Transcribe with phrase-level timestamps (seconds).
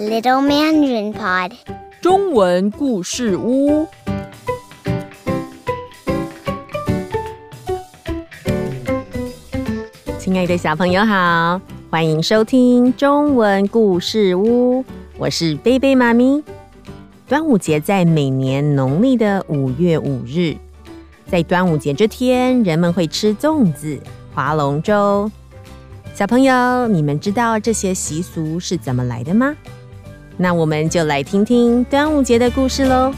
[0.00, 1.52] Little Mandarin Pod
[2.00, 3.86] 中文故事屋。
[10.18, 11.60] 亲爱的小朋友好，
[11.90, 14.82] 欢迎收听中文故事屋，
[15.18, 16.42] 我是贝贝妈咪。
[17.28, 20.56] 端午节在每年农历的五月五日，
[21.26, 24.00] 在端午节这天，人们会吃粽子、
[24.34, 25.30] 划龙舟。
[26.14, 29.54] 小朋友，你们知道这些习俗是怎么来的吗？
[30.42, 33.12] 那我们就来听听端午节的故事喽。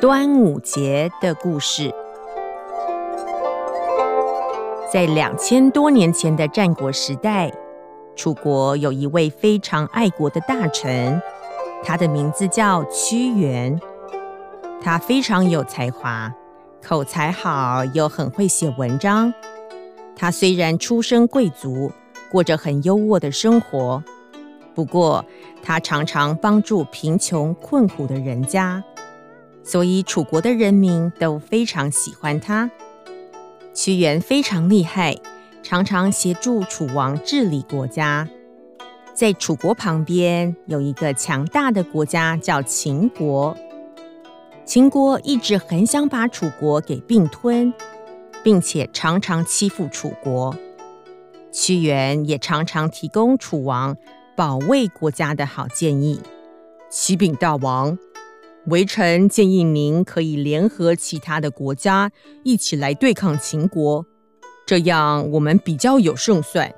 [0.00, 1.92] 端午节的故事，
[4.92, 7.52] 在两千多年前的战国时代，
[8.14, 11.20] 楚国有一位非常爱国的大臣，
[11.82, 13.76] 他的名字叫屈原。
[14.80, 16.32] 他非常有才华，
[16.80, 19.34] 口才好，又很会写文章。
[20.16, 21.92] 他虽然出身贵族，
[22.30, 24.02] 过着很优渥的生活，
[24.74, 25.24] 不过
[25.62, 28.82] 他常常帮助贫穷困苦的人家，
[29.62, 32.70] 所以楚国的人民都非常喜欢他。
[33.72, 35.16] 屈原非常厉害，
[35.62, 38.28] 常常协助楚王治理国家。
[39.14, 43.56] 在楚国旁边有一个强大的国家，叫秦国。
[44.64, 47.72] 秦国一直很想把楚国给并吞。
[48.44, 50.54] 并且常常欺负楚国，
[51.50, 53.96] 屈原也常常提供楚王
[54.36, 56.20] 保卫国家的好建议。
[56.90, 57.98] 启禀大王，
[58.66, 62.12] 微臣建议您可以联合其他的国家
[62.44, 64.06] 一起来对抗秦国，
[64.66, 66.72] 这样我们比较有胜算。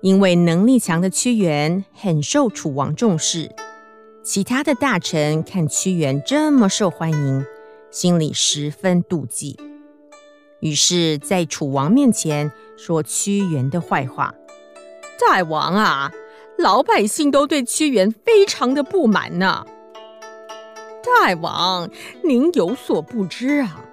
[0.00, 3.50] 因为能力强的屈原很受楚王重视，
[4.22, 7.44] 其他的大臣看屈原这么受欢迎，
[7.90, 9.67] 心里十分妒忌。
[10.60, 14.34] 于是，在楚王面前说屈原的坏话。
[15.20, 16.10] 大王啊，
[16.58, 19.64] 老百姓都对屈原非常的不满呢。
[21.02, 21.88] 大王，
[22.22, 23.84] 您有所不知啊，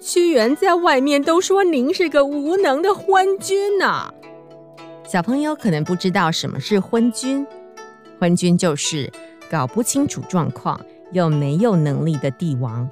[0.00, 4.12] 屈原在外面都说您是个无能的昏君呐。
[5.06, 7.46] 小朋友可能不知道什么是昏君，
[8.18, 9.12] 昏君就是
[9.50, 10.80] 搞不清楚状况
[11.12, 12.88] 又没有能力的帝王。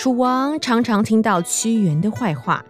[0.00, 2.64] 楚王常常听到屈原的坏话，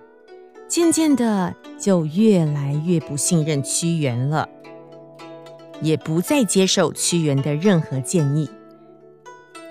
[0.66, 4.48] 渐渐的就越来越不信任屈原了，
[5.80, 8.50] 也不再接受屈原的任何建议。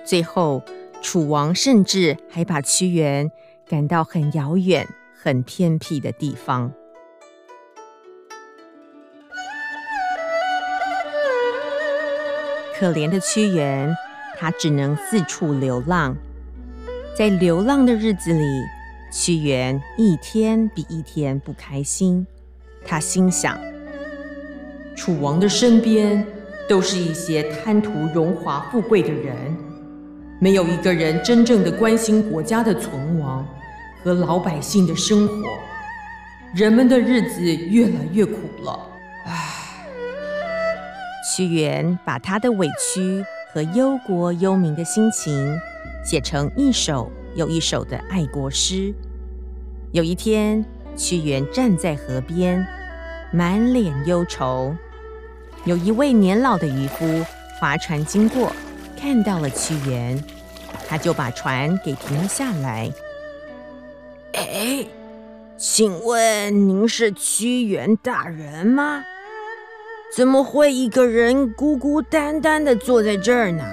[0.06, 0.62] 最后，
[1.02, 3.30] 楚王甚至还把屈原
[3.68, 6.72] 赶到很遥远、很偏僻的地方。
[12.78, 13.94] 可怜的屈原，
[14.38, 16.16] 他只能四处流浪。
[17.16, 18.64] 在流浪的日子里，
[19.12, 22.26] 屈原一天比一天不开心。
[22.86, 23.58] 他心想：
[24.96, 26.24] 楚王的身边
[26.68, 29.36] 都是一些贪图荣华富贵的人，
[30.38, 33.46] 没有一个人真正的关心国家的存亡
[34.02, 35.34] 和老百姓的生活，
[36.54, 38.88] 人们的日子越来越苦了。
[39.26, 39.34] 唉，
[41.36, 43.22] 屈原把他的委屈
[43.52, 45.58] 和忧国忧民的心情。
[46.04, 48.92] 写成一首又一首的爱国诗。
[49.92, 50.64] 有一天，
[50.96, 52.66] 屈原站在河边，
[53.32, 54.74] 满脸忧愁。
[55.64, 57.24] 有一位年老的渔夫
[57.58, 58.52] 划船经过，
[58.98, 60.22] 看到了屈原，
[60.88, 62.90] 他就把船给停了下来。
[64.32, 64.86] 哎，
[65.58, 69.04] 请问您是屈原大人吗？
[70.16, 73.64] 怎么会一个人孤孤单单的坐在这儿呢？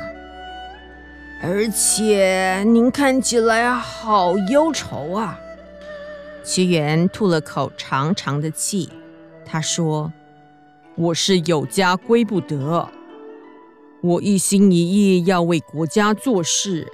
[1.42, 5.40] 而且您看起来好忧愁啊！
[6.44, 8.90] 屈原吐了口长长的气，
[9.46, 10.12] 他说
[10.97, 12.90] ：“我是有家归不得，
[14.02, 16.88] 我一心一意要为国家做事，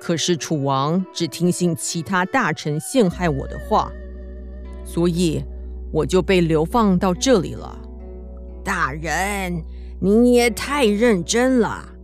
[0.00, 3.92] 可是楚王只听信其他大臣陷害我的话，
[4.84, 5.44] 所以
[5.92, 7.78] 我就被流放到这里了。”
[8.64, 9.62] 大人，
[10.00, 11.97] 您也太认真了。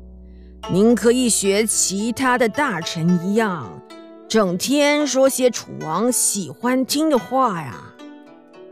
[0.72, 3.82] 您可以学其他的大臣一样，
[4.26, 7.74] 整天说些楚王喜欢听的话呀。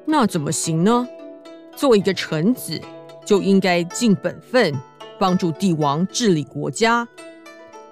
[0.07, 1.07] 那怎么行呢？
[1.77, 2.81] 做一个臣子
[3.25, 4.75] 就应该尽本分，
[5.19, 7.07] 帮助帝王治理国家。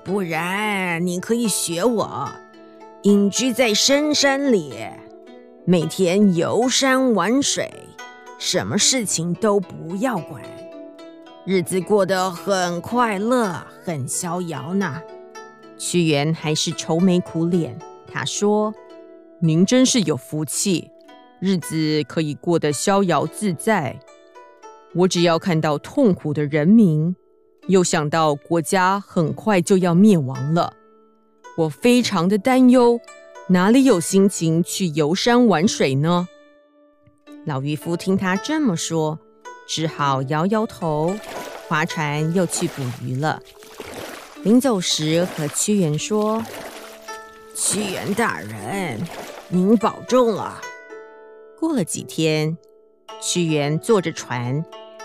[0.02, 2.28] 不然，你可以学我，
[3.02, 4.74] 隐居在深山里，
[5.66, 7.70] 每天游山玩水，
[8.38, 10.42] 什么事情都不要管。
[11.46, 15.00] 日子过得很快乐，很逍遥呢。
[15.78, 17.78] 屈原还是愁眉苦脸。
[18.12, 18.74] 他说
[19.40, 20.90] ：“您真是有福气，
[21.40, 23.98] 日子可以过得逍遥自在。
[24.94, 27.16] 我只要看到痛苦的人民，
[27.68, 30.74] 又想到国家很快就要灭亡了，
[31.56, 33.00] 我非常的担忧，
[33.48, 36.28] 哪里有心情去游山玩水呢？
[37.46, 39.18] 老渔夫听他这么说，
[39.70, 41.14] 只好摇摇头，
[41.68, 43.40] 划船又去捕鱼了。
[44.42, 46.44] 临走时，和屈原说
[47.54, 49.00] ：“屈原大人，
[49.48, 50.60] 您保重啊。”
[51.56, 52.58] 过了几天，
[53.22, 54.64] 屈原坐着船，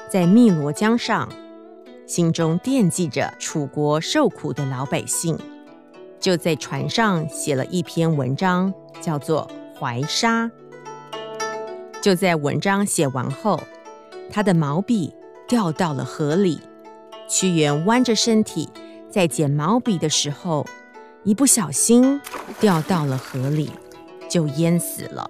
[0.10, 1.30] 在汨罗江上，
[2.08, 5.38] 心中惦记着楚国受苦的老百姓，
[6.20, 9.48] 就在船上写了一篇文章，叫做
[9.80, 10.46] 《怀沙》。
[12.02, 13.62] 就在文章写完后，
[14.30, 15.14] 他的毛笔
[15.48, 16.60] 掉到了河里。
[17.28, 18.70] 屈原弯着身体
[19.10, 20.66] 在捡毛笔的时候，
[21.24, 22.22] 一不小心
[22.60, 23.72] 掉到了河里，
[24.30, 25.30] 就淹死了。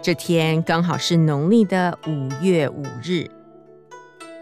[0.00, 3.28] 这天刚好是农历的五月五日，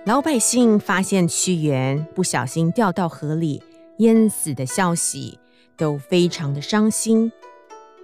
[0.05, 3.63] 老百姓发现屈原不小心掉到河里
[3.99, 5.39] 淹死的消息，
[5.77, 7.33] 都非常的伤心。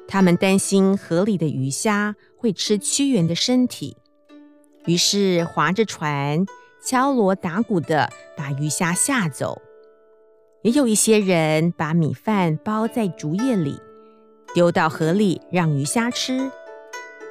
[0.09, 3.97] 他们担心河里的鱼虾会吃屈原的身体，
[4.87, 6.45] 于是划着船，
[6.85, 9.63] 敲锣打鼓的把鱼虾吓走。
[10.63, 13.81] 也有一些人把米饭包在竹叶里，
[14.55, 16.51] 丢到河里让鱼虾吃，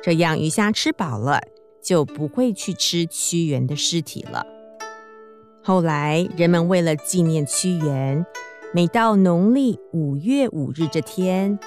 [0.01, 1.41] 这样鱼虾吃饱了
[1.81, 4.45] 就不会去吃屈原的尸体了。
[5.63, 8.25] 后来人们为了纪念屈原，
[8.73, 11.57] 每到农历五月五日这天，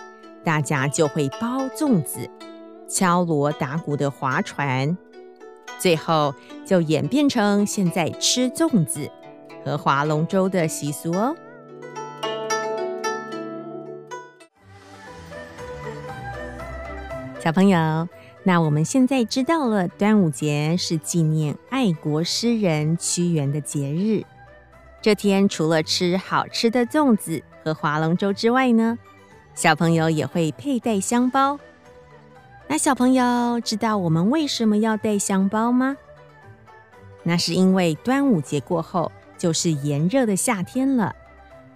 [0.45, 2.29] 大家就会包粽子、
[2.89, 4.97] 敲锣打鼓的划船，
[5.79, 6.35] 最后
[6.65, 9.11] 就演变成现在吃粽子
[9.65, 11.35] 和划龙舟的习俗哦。
[17.39, 18.09] 小朋友，
[18.43, 24.25] 那我们现在知道了，端午节是纪念爱国诗人屈原的节日。
[25.01, 28.99] 这天除了吃好吃的粽子和划龙舟之外呢，
[29.55, 31.61] 小朋友也会佩戴香包。
[32.69, 35.97] 那小朋友知道我们为什么要带香包吗？
[37.23, 41.15] 那是因为端午节过后就是炎热的夏天了，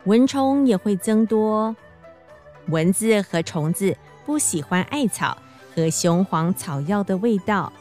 [0.05, 1.75] 蚊虫也会增多。
[2.67, 3.97] 蚊子和虫子
[4.27, 5.37] 不喜欢艾草
[5.75, 7.73] 和雄黄草药的味道，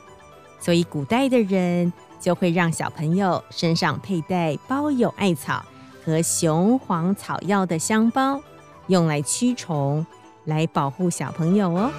[0.60, 5.66] 所以古代的人就会让小朋友身上佩戴包有艾草
[6.06, 8.40] 和雄黄草药的香包。
[8.88, 10.06] 用来驱虫，
[10.46, 11.92] 来保护小朋友哦。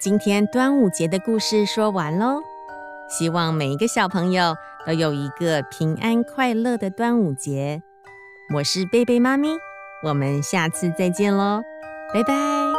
[0.00, 2.40] 今天端午节的故事说完喽，
[3.06, 4.56] 希望每一个小朋友
[4.86, 7.82] 都有一个平安快乐的端午节。
[8.54, 9.50] 我是贝贝妈咪，
[10.02, 11.60] 我们下次再见喽，
[12.14, 12.69] 拜拜。